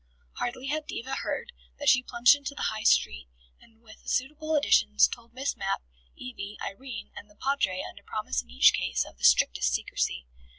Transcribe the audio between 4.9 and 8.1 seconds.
told Miss Mapp, Evie, Irene and the Padre under